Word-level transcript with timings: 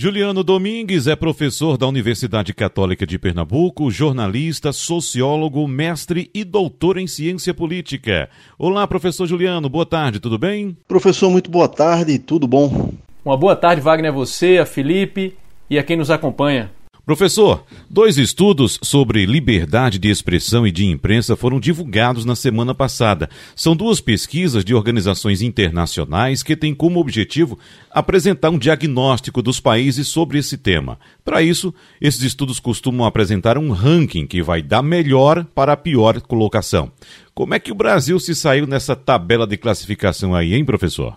Juliano 0.00 0.44
Domingues 0.44 1.08
é 1.08 1.16
professor 1.16 1.76
da 1.76 1.84
Universidade 1.84 2.54
Católica 2.54 3.04
de 3.04 3.18
Pernambuco, 3.18 3.90
jornalista, 3.90 4.72
sociólogo, 4.72 5.66
mestre 5.66 6.30
e 6.32 6.44
doutor 6.44 6.98
em 6.98 7.08
ciência 7.08 7.52
política. 7.52 8.30
Olá, 8.56 8.86
professor 8.86 9.26
Juliano, 9.26 9.68
boa 9.68 9.84
tarde, 9.84 10.20
tudo 10.20 10.38
bem? 10.38 10.76
Professor, 10.86 11.28
muito 11.28 11.50
boa 11.50 11.66
tarde, 11.66 12.16
tudo 12.16 12.46
bom? 12.46 12.92
Uma 13.24 13.36
boa 13.36 13.56
tarde, 13.56 13.80
Wagner, 13.80 14.12
a 14.12 14.14
você, 14.14 14.58
a 14.58 14.64
Felipe 14.64 15.36
e 15.68 15.76
a 15.76 15.82
quem 15.82 15.96
nos 15.96 16.12
acompanha. 16.12 16.70
Professor, 17.08 17.64
dois 17.88 18.18
estudos 18.18 18.78
sobre 18.82 19.24
liberdade 19.24 19.98
de 19.98 20.10
expressão 20.10 20.66
e 20.66 20.70
de 20.70 20.84
imprensa 20.84 21.34
foram 21.36 21.58
divulgados 21.58 22.26
na 22.26 22.36
semana 22.36 22.74
passada. 22.74 23.30
São 23.56 23.74
duas 23.74 23.98
pesquisas 23.98 24.62
de 24.62 24.74
organizações 24.74 25.40
internacionais 25.40 26.42
que 26.42 26.54
têm 26.54 26.74
como 26.74 27.00
objetivo 27.00 27.58
apresentar 27.90 28.50
um 28.50 28.58
diagnóstico 28.58 29.40
dos 29.40 29.58
países 29.58 30.06
sobre 30.06 30.36
esse 30.36 30.58
tema. 30.58 30.98
Para 31.24 31.40
isso, 31.40 31.74
esses 31.98 32.20
estudos 32.20 32.60
costumam 32.60 33.06
apresentar 33.06 33.56
um 33.56 33.70
ranking 33.70 34.26
que 34.26 34.42
vai 34.42 34.60
da 34.60 34.82
melhor 34.82 35.46
para 35.54 35.72
a 35.72 35.78
pior 35.78 36.20
colocação. 36.20 36.92
Como 37.34 37.54
é 37.54 37.58
que 37.58 37.72
o 37.72 37.74
Brasil 37.74 38.20
se 38.20 38.34
saiu 38.34 38.66
nessa 38.66 38.94
tabela 38.94 39.46
de 39.46 39.56
classificação 39.56 40.34
aí, 40.34 40.52
hein, 40.52 40.62
professor? 40.62 41.16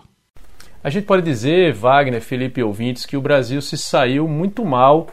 A 0.82 0.88
gente 0.88 1.04
pode 1.04 1.22
dizer, 1.22 1.74
Wagner, 1.74 2.22
Felipe 2.22 2.62
ouvintes, 2.62 3.04
que 3.04 3.18
o 3.18 3.20
Brasil 3.20 3.60
se 3.60 3.76
saiu 3.76 4.26
muito 4.26 4.64
mal 4.64 5.06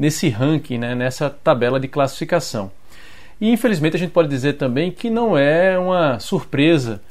nesse 0.00 0.30
ranking, 0.30 0.78
né, 0.78 0.94
nessa 0.94 1.28
tabela 1.28 1.78
de 1.78 1.86
classificação. 1.86 2.72
E 3.38 3.50
infelizmente 3.52 3.96
a 3.96 3.98
gente 3.98 4.12
pode 4.12 4.30
dizer 4.30 4.54
também 4.54 4.90
que 4.90 5.10
não 5.10 5.36
é 5.36 5.78
uma 5.78 6.18
surpresa, 6.18 7.02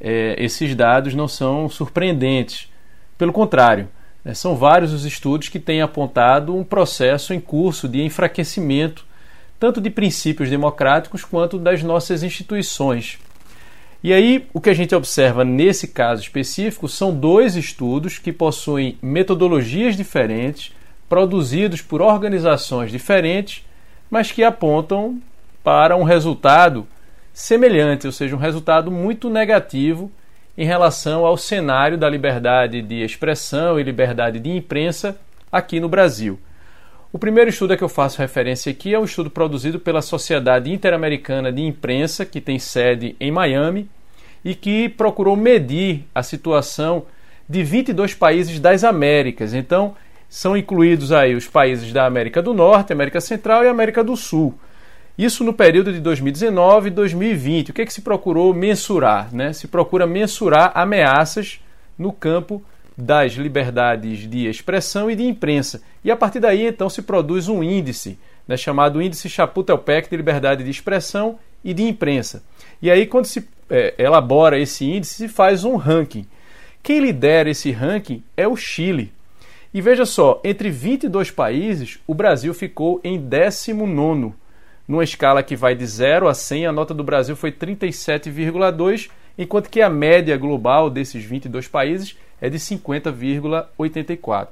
é, 0.00 0.36
esses 0.38 0.72
dados 0.76 1.12
não 1.12 1.26
são 1.26 1.68
surpreendentes. 1.68 2.70
Pelo 3.18 3.32
contrário, 3.32 3.88
né, 4.24 4.32
são 4.32 4.54
vários 4.54 4.92
os 4.92 5.04
estudos 5.04 5.48
que 5.48 5.58
têm 5.58 5.82
apontado 5.82 6.54
um 6.54 6.62
processo 6.62 7.34
em 7.34 7.40
curso 7.40 7.88
de 7.88 8.00
enfraquecimento, 8.00 9.04
tanto 9.58 9.80
de 9.80 9.90
princípios 9.90 10.48
democráticos 10.48 11.24
quanto 11.24 11.58
das 11.58 11.82
nossas 11.82 12.22
instituições. 12.22 13.18
E 14.04 14.12
aí, 14.12 14.46
o 14.54 14.60
que 14.60 14.70
a 14.70 14.74
gente 14.74 14.94
observa 14.94 15.44
nesse 15.44 15.88
caso 15.88 16.22
específico 16.22 16.88
são 16.88 17.12
dois 17.12 17.56
estudos 17.56 18.20
que 18.20 18.32
possuem 18.32 18.96
metodologias 19.02 19.96
diferentes, 19.96 20.72
produzidos 21.08 21.82
por 21.82 22.02
organizações 22.02 22.90
diferentes, 22.90 23.64
mas 24.10 24.32
que 24.32 24.42
apontam 24.42 25.20
para 25.62 25.96
um 25.96 26.02
resultado 26.02 26.86
semelhante, 27.32 28.06
ou 28.06 28.12
seja, 28.12 28.34
um 28.34 28.38
resultado 28.38 28.90
muito 28.90 29.28
negativo 29.28 30.10
em 30.56 30.64
relação 30.64 31.26
ao 31.26 31.36
cenário 31.36 31.98
da 31.98 32.08
liberdade 32.08 32.80
de 32.80 33.02
expressão 33.02 33.78
e 33.78 33.82
liberdade 33.82 34.40
de 34.40 34.50
imprensa 34.50 35.18
aqui 35.52 35.78
no 35.78 35.88
Brasil. 35.88 36.38
O 37.12 37.18
primeiro 37.18 37.50
estudo 37.50 37.72
a 37.72 37.76
que 37.76 37.84
eu 37.84 37.88
faço 37.88 38.20
referência 38.20 38.70
aqui 38.70 38.94
é 38.94 38.98
um 38.98 39.04
estudo 39.04 39.30
produzido 39.30 39.78
pela 39.78 40.02
Sociedade 40.02 40.72
Interamericana 40.72 41.52
de 41.52 41.62
Imprensa, 41.62 42.24
que 42.24 42.40
tem 42.40 42.58
sede 42.58 43.16
em 43.20 43.30
Miami, 43.30 43.88
e 44.44 44.54
que 44.54 44.88
procurou 44.88 45.36
medir 45.36 46.04
a 46.14 46.22
situação 46.22 47.04
de 47.48 47.62
22 47.62 48.14
países 48.14 48.60
das 48.60 48.84
Américas. 48.84 49.54
Então, 49.54 49.94
são 50.28 50.56
incluídos 50.56 51.12
aí 51.12 51.34
os 51.34 51.46
países 51.46 51.92
da 51.92 52.06
América 52.06 52.42
do 52.42 52.52
Norte, 52.52 52.92
América 52.92 53.20
Central 53.20 53.64
e 53.64 53.68
América 53.68 54.02
do 54.02 54.16
Sul. 54.16 54.58
Isso 55.16 55.42
no 55.42 55.52
período 55.52 55.92
de 55.92 56.00
2019 56.00 56.88
e 56.88 56.90
2020. 56.90 57.70
O 57.70 57.72
que, 57.72 57.82
é 57.82 57.86
que 57.86 57.92
se 57.92 58.02
procurou 58.02 58.52
mensurar? 58.52 59.34
Né? 59.34 59.52
Se 59.52 59.66
procura 59.66 60.06
mensurar 60.06 60.72
ameaças 60.74 61.60
no 61.98 62.12
campo 62.12 62.62
das 62.96 63.32
liberdades 63.32 64.28
de 64.28 64.46
expressão 64.46 65.10
e 65.10 65.14
de 65.14 65.24
imprensa. 65.24 65.82
E 66.04 66.10
a 66.10 66.16
partir 66.16 66.40
daí, 66.40 66.66
então, 66.66 66.88
se 66.88 67.02
produz 67.02 67.48
um 67.48 67.62
índice, 67.62 68.18
né, 68.48 68.56
chamado 68.56 69.02
Índice 69.02 69.28
Chaputepec 69.28 70.08
de 70.08 70.16
Liberdade 70.16 70.64
de 70.64 70.70
Expressão 70.70 71.38
e 71.62 71.74
de 71.74 71.82
Imprensa. 71.82 72.42
E 72.80 72.90
aí, 72.90 73.06
quando 73.06 73.26
se 73.26 73.46
é, 73.68 73.94
elabora 73.98 74.58
esse 74.58 74.84
índice, 74.84 75.14
se 75.14 75.28
faz 75.28 75.64
um 75.64 75.76
ranking. 75.76 76.26
Quem 76.82 77.00
lidera 77.00 77.50
esse 77.50 77.70
ranking 77.72 78.22
é 78.36 78.46
o 78.46 78.56
Chile. 78.56 79.12
E 79.72 79.80
veja 79.80 80.06
só, 80.06 80.40
entre 80.44 80.70
22 80.70 81.30
países, 81.30 81.98
o 82.06 82.14
Brasil 82.14 82.54
ficou 82.54 83.00
em 83.04 83.18
19, 83.18 84.32
numa 84.88 85.04
escala 85.04 85.42
que 85.42 85.56
vai 85.56 85.74
de 85.74 85.86
0 85.86 86.28
a 86.28 86.34
100, 86.34 86.66
a 86.66 86.72
nota 86.72 86.94
do 86.94 87.04
Brasil 87.04 87.34
foi 87.34 87.52
37,2, 87.52 89.10
enquanto 89.36 89.68
que 89.68 89.82
a 89.82 89.90
média 89.90 90.36
global 90.36 90.88
desses 90.88 91.24
22 91.24 91.68
países 91.68 92.16
é 92.40 92.48
de 92.48 92.58
50,84. 92.58 94.48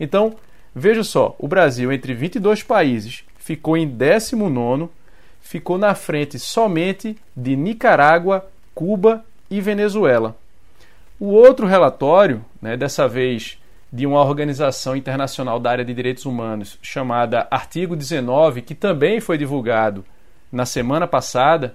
Então, 0.00 0.34
veja 0.74 1.04
só, 1.04 1.36
o 1.38 1.46
Brasil, 1.46 1.92
entre 1.92 2.14
22 2.14 2.62
países, 2.62 3.24
ficou 3.38 3.76
em 3.76 3.86
19, 3.86 4.88
ficou 5.40 5.78
na 5.78 5.94
frente 5.94 6.38
somente 6.38 7.16
de 7.36 7.54
Nicarágua, 7.54 8.46
Cuba 8.74 9.24
e 9.50 9.60
Venezuela. 9.60 10.36
O 11.18 11.26
outro 11.26 11.66
relatório, 11.66 12.44
né, 12.60 12.76
dessa 12.76 13.08
vez 13.08 13.58
de 13.96 14.04
uma 14.06 14.22
organização 14.22 14.94
internacional 14.94 15.58
da 15.58 15.70
área 15.70 15.84
de 15.84 15.94
direitos 15.94 16.26
humanos 16.26 16.78
chamada 16.82 17.48
Artigo 17.50 17.96
19, 17.96 18.60
que 18.60 18.74
também 18.74 19.20
foi 19.20 19.38
divulgado 19.38 20.04
na 20.52 20.66
semana 20.66 21.06
passada, 21.06 21.74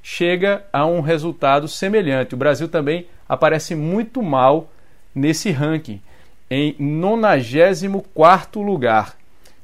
chega 0.00 0.64
a 0.72 0.86
um 0.86 1.00
resultado 1.00 1.66
semelhante. 1.66 2.34
O 2.34 2.38
Brasil 2.38 2.68
também 2.68 3.08
aparece 3.28 3.74
muito 3.74 4.22
mal 4.22 4.70
nesse 5.12 5.50
ranking, 5.50 6.00
em 6.48 6.76
94 6.78 8.62
lugar. 8.62 9.16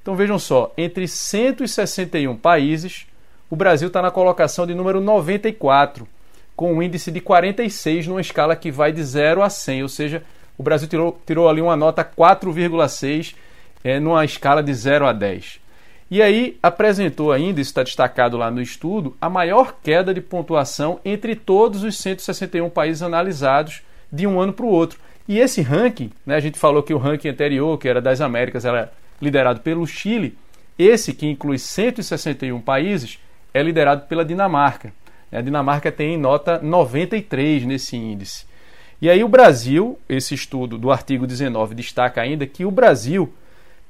Então 0.02 0.16
vejam 0.16 0.40
só, 0.40 0.72
entre 0.76 1.06
161 1.06 2.34
países, 2.34 3.06
o 3.48 3.54
Brasil 3.54 3.86
está 3.86 4.02
na 4.02 4.10
colocação 4.10 4.66
de 4.66 4.74
número 4.74 5.00
94, 5.00 6.08
com 6.56 6.74
um 6.74 6.82
índice 6.82 7.12
de 7.12 7.20
46 7.20 8.08
numa 8.08 8.20
escala 8.20 8.56
que 8.56 8.72
vai 8.72 8.90
de 8.90 9.04
0 9.04 9.40
a 9.40 9.48
100, 9.48 9.84
ou 9.84 9.88
seja, 9.88 10.24
o 10.56 10.62
Brasil 10.62 10.88
tirou, 10.88 11.20
tirou 11.26 11.48
ali 11.48 11.60
uma 11.60 11.76
nota 11.76 12.04
4,6 12.04 13.34
é, 13.82 13.98
numa 13.98 14.24
escala 14.24 14.62
de 14.62 14.72
0 14.72 15.06
a 15.06 15.12
10. 15.12 15.60
E 16.10 16.20
aí 16.20 16.58
apresentou 16.62 17.32
ainda, 17.32 17.60
isso 17.60 17.70
está 17.70 17.82
destacado 17.82 18.36
lá 18.36 18.50
no 18.50 18.60
estudo, 18.60 19.16
a 19.20 19.30
maior 19.30 19.76
queda 19.82 20.12
de 20.12 20.20
pontuação 20.20 21.00
entre 21.04 21.34
todos 21.34 21.82
os 21.82 21.96
161 21.96 22.68
países 22.68 23.02
analisados 23.02 23.82
de 24.12 24.26
um 24.26 24.38
ano 24.38 24.52
para 24.52 24.66
o 24.66 24.68
outro. 24.68 24.98
E 25.26 25.38
esse 25.38 25.62
ranking, 25.62 26.10
né, 26.26 26.34
a 26.36 26.40
gente 26.40 26.58
falou 26.58 26.82
que 26.82 26.92
o 26.92 26.98
ranking 26.98 27.28
anterior, 27.28 27.78
que 27.78 27.88
era 27.88 28.00
das 28.00 28.20
Américas, 28.20 28.64
era 28.64 28.92
liderado 29.22 29.60
pelo 29.60 29.86
Chile. 29.86 30.36
Esse, 30.78 31.14
que 31.14 31.26
inclui 31.26 31.58
161 31.58 32.60
países, 32.60 33.18
é 33.54 33.62
liderado 33.62 34.06
pela 34.06 34.24
Dinamarca. 34.24 34.92
A 35.32 35.40
Dinamarca 35.40 35.90
tem 35.90 36.18
nota 36.18 36.58
93 36.58 37.64
nesse 37.64 37.96
índice. 37.96 38.44
E 39.02 39.10
aí 39.10 39.24
o 39.24 39.28
Brasil, 39.28 39.98
esse 40.08 40.32
estudo 40.32 40.78
do 40.78 40.92
artigo 40.92 41.26
19 41.26 41.74
destaca 41.74 42.20
ainda 42.20 42.46
que 42.46 42.64
o 42.64 42.70
Brasil 42.70 43.34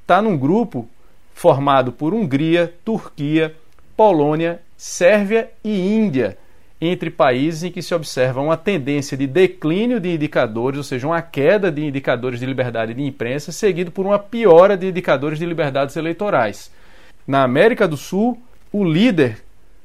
está 0.01 0.23
num 0.23 0.39
grupo 0.39 0.89
formado 1.35 1.93
por 1.93 2.15
Hungria, 2.15 2.73
Turquia, 2.83 3.55
Polônia, 3.95 4.63
Sérvia 4.75 5.51
e 5.63 5.95
Índia, 5.95 6.39
entre 6.81 7.11
países 7.11 7.63
em 7.63 7.71
que 7.71 7.83
se 7.83 7.95
observa 7.95 8.41
uma 8.41 8.57
tendência 8.57 9.15
de 9.15 9.27
declínio 9.27 10.01
de 10.01 10.15
indicadores, 10.15 10.79
ou 10.79 10.83
seja, 10.83 11.07
uma 11.07 11.21
queda 11.21 11.71
de 11.71 11.85
indicadores 11.85 12.41
de 12.41 12.47
liberdade 12.47 12.95
de 12.95 13.03
imprensa, 13.03 13.53
seguido 13.53 13.91
por 13.91 14.07
uma 14.07 14.19
piora 14.19 14.79
de 14.79 14.89
indicadores 14.89 15.39
de 15.39 15.45
liberdades 15.45 15.95
eleitorais. 15.95 16.73
Na 17.27 17.43
América 17.43 17.87
do 17.87 17.99
Sul, 17.99 18.43
o 18.73 18.83
líder 18.83 19.45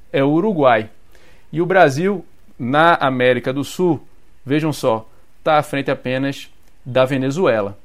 é 0.10 0.24
o 0.24 0.30
Uruguai. 0.30 0.90
E 1.52 1.62
o 1.62 1.66
Brasil, 1.66 2.24
na 2.58 2.94
América 2.96 3.52
do 3.52 3.66
Sul, 3.66 4.02
vejam 4.46 4.72
só, 4.72 5.06
está 5.48 5.58
à 5.58 5.64
frente 5.64 5.90
apenas 5.90 6.50
da 6.86 7.06
Venezuela. 7.06 7.78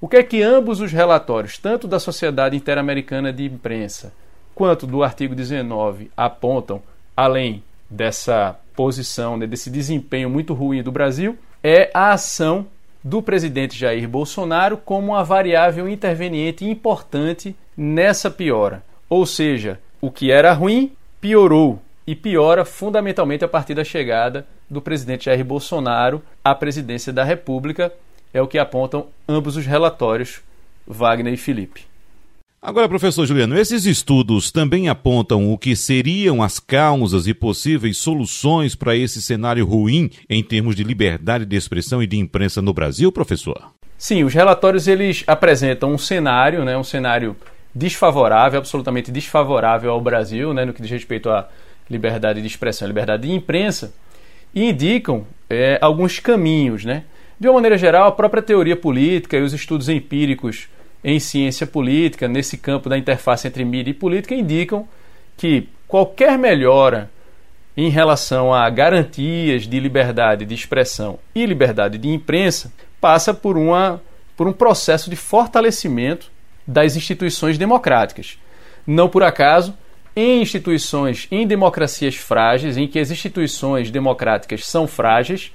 O 0.00 0.08
que 0.08 0.16
é 0.16 0.22
que 0.22 0.42
ambos 0.42 0.80
os 0.80 0.92
relatórios, 0.92 1.58
tanto 1.58 1.88
da 1.88 1.98
Sociedade 1.98 2.56
Interamericana 2.56 3.32
de 3.32 3.44
Imprensa 3.44 4.12
quanto 4.54 4.86
do 4.86 5.02
artigo 5.02 5.34
19, 5.34 6.10
apontam, 6.16 6.80
além 7.16 7.64
dessa 7.88 8.56
posição, 8.76 9.36
né, 9.36 9.46
desse 9.46 9.70
desempenho 9.70 10.30
muito 10.30 10.54
ruim 10.54 10.82
do 10.84 10.92
Brasil, 10.92 11.36
é 11.64 11.90
a 11.92 12.12
ação 12.12 12.66
do 13.02 13.20
presidente 13.20 13.76
Jair 13.76 14.08
Bolsonaro 14.08 14.76
como 14.76 15.08
uma 15.08 15.24
variável 15.24 15.88
interveniente 15.88 16.64
importante 16.64 17.56
nessa 17.76 18.30
piora. 18.30 18.84
Ou 19.08 19.26
seja, 19.26 19.80
o 20.00 20.12
que 20.12 20.30
era 20.30 20.52
ruim 20.52 20.92
piorou 21.20 21.82
e 22.06 22.14
piora 22.14 22.64
fundamentalmente 22.64 23.44
a 23.44 23.48
partir 23.48 23.74
da 23.74 23.84
chegada 23.84 24.46
do 24.68 24.80
presidente 24.80 25.26
Jair 25.26 25.44
Bolsonaro 25.44 26.22
à 26.44 26.54
presidência 26.54 27.12
da 27.12 27.24
República, 27.24 27.92
é 28.32 28.40
o 28.40 28.48
que 28.48 28.58
apontam 28.58 29.06
ambos 29.28 29.56
os 29.56 29.66
relatórios, 29.66 30.40
Wagner 30.86 31.34
e 31.34 31.36
Felipe. 31.36 31.90
Agora, 32.62 32.88
professor 32.88 33.24
Juliano, 33.24 33.58
esses 33.58 33.86
estudos 33.86 34.52
também 34.52 34.90
apontam 34.90 35.50
o 35.50 35.56
que 35.56 35.74
seriam 35.74 36.42
as 36.42 36.58
causas 36.58 37.26
e 37.26 37.32
possíveis 37.32 37.96
soluções 37.96 38.74
para 38.74 38.94
esse 38.94 39.22
cenário 39.22 39.64
ruim 39.64 40.10
em 40.28 40.44
termos 40.44 40.76
de 40.76 40.84
liberdade 40.84 41.46
de 41.46 41.56
expressão 41.56 42.02
e 42.02 42.06
de 42.06 42.18
imprensa 42.18 42.60
no 42.60 42.74
Brasil, 42.74 43.10
professor? 43.10 43.72
Sim, 43.96 44.24
os 44.24 44.34
relatórios 44.34 44.86
eles 44.86 45.24
apresentam 45.26 45.90
um 45.90 45.96
cenário, 45.96 46.62
né, 46.62 46.76
um 46.76 46.84
cenário 46.84 47.34
desfavorável, 47.74 48.58
absolutamente 48.58 49.10
desfavorável 49.10 49.90
ao 49.90 50.00
Brasil, 50.00 50.52
né, 50.52 50.66
no 50.66 50.74
que 50.74 50.82
diz 50.82 50.90
respeito 50.90 51.30
à 51.30 51.48
liberdade 51.90 52.40
de 52.40 52.46
expressão, 52.46 52.86
liberdade 52.86 53.26
de 53.26 53.34
imprensa, 53.34 53.92
e 54.54 54.68
indicam 54.68 55.26
é, 55.48 55.78
alguns 55.80 56.18
caminhos, 56.18 56.84
né? 56.84 57.04
De 57.38 57.48
uma 57.48 57.54
maneira 57.54 57.78
geral, 57.78 58.08
a 58.08 58.12
própria 58.12 58.42
teoria 58.42 58.76
política 58.76 59.36
e 59.36 59.42
os 59.42 59.52
estudos 59.52 59.88
empíricos 59.88 60.68
em 61.02 61.18
ciência 61.18 61.66
política, 61.66 62.28
nesse 62.28 62.58
campo 62.58 62.88
da 62.88 62.98
interface 62.98 63.48
entre 63.48 63.64
mídia 63.64 63.90
e 63.90 63.94
política, 63.94 64.34
indicam 64.34 64.86
que 65.36 65.68
qualquer 65.88 66.38
melhora 66.38 67.10
em 67.76 67.88
relação 67.88 68.52
a 68.52 68.68
garantias 68.68 69.62
de 69.66 69.80
liberdade 69.80 70.44
de 70.44 70.54
expressão 70.54 71.18
e 71.34 71.46
liberdade 71.46 71.96
de 71.96 72.08
imprensa 72.08 72.70
passa 73.00 73.32
por, 73.32 73.56
uma, 73.56 74.02
por 74.36 74.46
um 74.46 74.52
processo 74.52 75.08
de 75.08 75.16
fortalecimento 75.16 76.30
das 76.66 76.94
instituições 76.94 77.56
democráticas. 77.56 78.38
Não 78.86 79.08
por 79.08 79.22
acaso, 79.22 79.74
em 80.14 80.42
instituições, 80.42 81.28
em 81.30 81.46
democracias 81.46 82.16
frágeis, 82.16 82.76
em 82.76 82.86
que 82.86 82.98
as 82.98 83.10
instituições 83.10 83.90
democráticas 83.90 84.66
são 84.66 84.86
frágeis, 84.86 85.52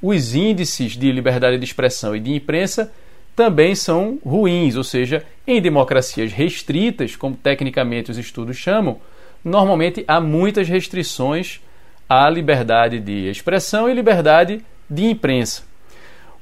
os 0.00 0.34
índices 0.34 0.92
de 0.92 1.10
liberdade 1.10 1.58
de 1.58 1.64
expressão 1.64 2.14
e 2.14 2.20
de 2.20 2.32
imprensa 2.32 2.92
também 3.34 3.74
são 3.74 4.18
ruins, 4.24 4.76
ou 4.76 4.84
seja, 4.84 5.24
em 5.46 5.60
democracias 5.60 6.32
restritas, 6.32 7.14
como 7.14 7.36
tecnicamente 7.36 8.10
os 8.10 8.18
estudos 8.18 8.56
chamam, 8.56 8.98
normalmente 9.44 10.04
há 10.08 10.20
muitas 10.20 10.68
restrições 10.68 11.60
à 12.08 12.28
liberdade 12.28 12.98
de 12.98 13.28
expressão 13.28 13.88
e 13.88 13.94
liberdade 13.94 14.60
de 14.90 15.04
imprensa. 15.04 15.62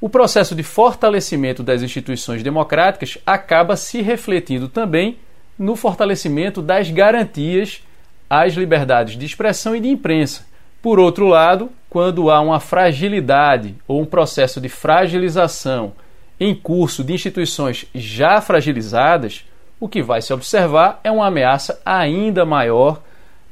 O 0.01 0.09
processo 0.09 0.55
de 0.55 0.63
fortalecimento 0.63 1.63
das 1.63 1.83
instituições 1.83 2.43
democráticas 2.43 3.19
acaba 3.27 3.77
se 3.77 4.03
refletindo 4.03 4.69
também 4.69 5.19
no 5.59 5.77
fortalecimento 5.77 6.61
das 6.61 6.91
garantias 6.91 7.83
às 8.29 8.55
liberdades 8.55 9.17
de 9.17 9.25
expressão 9.25 9.75
e 9.75 9.81
de 9.81 9.89
imprensa. 9.89 10.47
Por 10.83 10.99
outro 10.99 11.27
lado, 11.27 11.71
quando 11.89 12.31
há 12.31 12.41
uma 12.41 12.61
fragilidade 12.61 13.75
ou 13.89 14.01
um 14.01 14.05
processo 14.05 14.61
de 14.61 14.69
fragilização 14.69 15.93
em 16.39 16.55
curso 16.55 17.03
de 17.03 17.15
instituições 17.15 17.87
já 17.95 18.41
fragilizadas, 18.41 19.45
o 19.81 19.89
que 19.89 20.03
vai 20.03 20.21
se 20.21 20.33
observar 20.33 21.01
é 21.03 21.11
uma 21.11 21.27
ameaça 21.27 21.81
ainda 21.85 22.45
maior 22.45 23.01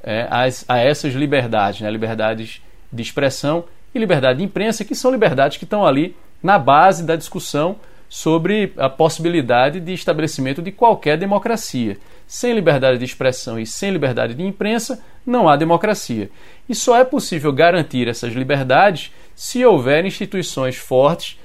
é, 0.03 0.29
a, 0.31 0.45
a, 0.69 0.79
essas 0.79 1.15
liberdades, 1.15 1.81
né? 1.81 1.91
liberdades 1.91 2.61
de 2.93 3.03
expressão 3.03 3.65
e 3.95 3.99
liberdade 3.99 4.39
de 4.39 4.45
imprensa, 4.45 4.85
que 4.85 4.95
são 4.95 5.11
liberdades 5.11 5.57
que 5.57 5.65
estão 5.65 5.85
ali 5.87 6.15
na 6.43 6.59
base 6.59 7.05
da 7.05 7.17
discussão 7.17 7.77
sobre 8.09 8.73
a 8.77 8.89
possibilidade 8.89 9.81
de 9.81 9.93
estabelecimento 9.93 10.63
de 10.63 10.71
qualquer 10.71 11.19
democracia. 11.19 11.99
Sem 12.27 12.55
liberdade 12.55 12.99
de 12.99 13.05
expressão 13.05 13.59
e 13.59 13.67
sem 13.67 13.91
liberdade 13.91 14.35
de 14.35 14.43
imprensa, 14.43 15.03
não 15.27 15.49
há 15.49 15.57
democracia. 15.57 16.31
E 16.69 16.75
só 16.75 16.97
é 16.97 17.05
possível 17.05 17.53
garantir 17.53 18.09
essas 18.09 18.33
liberdades 18.33 19.13
se 19.35 19.65
houver 19.65 20.05
instituições 20.05 20.77
fortes 20.77 21.39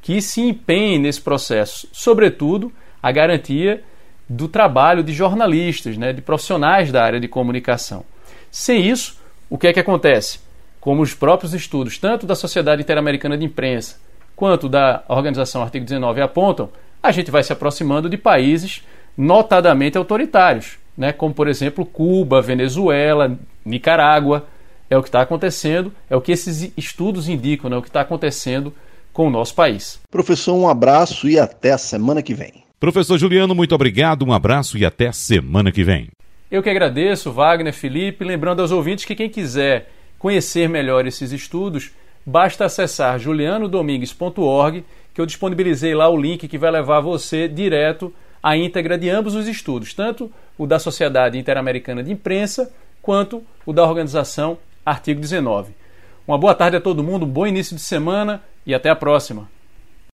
que 0.00 0.22
se 0.22 0.40
empenhem 0.40 0.98
nesse 0.98 1.20
processo, 1.20 1.88
sobretudo 1.92 2.72
a 3.02 3.12
garantia 3.12 3.82
do 4.28 4.48
trabalho 4.48 5.02
de 5.02 5.12
jornalistas, 5.12 5.96
né, 5.96 6.12
de 6.12 6.22
profissionais 6.22 6.90
da 6.90 7.04
área 7.04 7.20
de 7.20 7.28
comunicação. 7.28 8.04
Sem 8.50 8.88
isso, 8.88 9.20
o 9.48 9.58
que 9.58 9.66
é 9.66 9.72
que 9.72 9.80
acontece? 9.80 10.40
Como 10.80 11.02
os 11.02 11.14
próprios 11.14 11.54
estudos, 11.54 11.98
tanto 11.98 12.26
da 12.26 12.34
Sociedade 12.34 12.82
Interamericana 12.82 13.36
de 13.36 13.44
Imprensa 13.44 13.96
quanto 14.36 14.68
da 14.68 15.02
Organização 15.08 15.62
Artigo 15.62 15.84
19 15.84 16.20
apontam, 16.20 16.68
a 17.02 17.10
gente 17.10 17.30
vai 17.30 17.42
se 17.42 17.52
aproximando 17.52 18.08
de 18.08 18.18
países 18.18 18.82
notadamente 19.16 19.96
autoritários, 19.96 20.76
né, 20.96 21.12
como 21.12 21.32
por 21.32 21.48
exemplo 21.48 21.86
Cuba, 21.86 22.42
Venezuela, 22.42 23.36
Nicarágua. 23.64 24.46
É 24.88 24.96
o 24.96 25.02
que 25.02 25.08
está 25.08 25.22
acontecendo, 25.22 25.92
é 26.08 26.14
o 26.14 26.20
que 26.20 26.30
esses 26.30 26.72
estudos 26.76 27.28
indicam, 27.28 27.68
né, 27.68 27.76
o 27.76 27.82
que 27.82 27.88
está 27.88 28.02
acontecendo 28.02 28.72
com 29.12 29.26
o 29.26 29.30
nosso 29.30 29.54
país. 29.54 29.98
Professor, 30.10 30.54
um 30.54 30.68
abraço 30.68 31.28
e 31.28 31.38
até 31.38 31.72
a 31.72 31.78
semana 31.78 32.22
que 32.22 32.34
vem. 32.34 32.62
Professor 32.78 33.18
Juliano, 33.18 33.54
muito 33.54 33.74
obrigado, 33.74 34.24
um 34.24 34.32
abraço 34.32 34.78
e 34.78 34.84
até 34.84 35.10
semana 35.10 35.72
que 35.72 35.82
vem. 35.82 36.08
Eu 36.50 36.62
que 36.62 36.70
agradeço, 36.70 37.32
Wagner, 37.32 37.72
Felipe, 37.72 38.24
lembrando 38.24 38.60
aos 38.60 38.70
ouvintes 38.70 39.04
que 39.04 39.16
quem 39.16 39.28
quiser 39.28 39.90
conhecer 40.18 40.68
melhor 40.68 41.06
esses 41.06 41.32
estudos, 41.32 41.90
basta 42.26 42.64
acessar 42.64 43.20
julianodomingues.org, 43.20 44.84
que 45.14 45.20
eu 45.20 45.26
disponibilizei 45.26 45.94
lá 45.94 46.08
o 46.08 46.20
link 46.20 46.48
que 46.48 46.58
vai 46.58 46.72
levar 46.72 47.00
você 47.00 47.46
direto 47.46 48.12
à 48.42 48.56
íntegra 48.56 48.98
de 48.98 49.08
ambos 49.08 49.36
os 49.36 49.46
estudos, 49.46 49.94
tanto 49.94 50.30
o 50.58 50.66
da 50.66 50.80
Sociedade 50.80 51.38
Interamericana 51.38 52.02
de 52.02 52.12
Imprensa 52.12 52.72
quanto 53.00 53.44
o 53.64 53.72
da 53.72 53.84
organização 53.84 54.58
Artigo 54.84 55.20
19. 55.20 55.72
Uma 56.26 56.36
boa 56.36 56.54
tarde 56.54 56.76
a 56.76 56.80
todo 56.80 57.04
mundo, 57.04 57.24
um 57.24 57.28
bom 57.28 57.46
início 57.46 57.76
de 57.76 57.82
semana 57.82 58.42
e 58.66 58.74
até 58.74 58.90
a 58.90 58.96
próxima. 58.96 59.48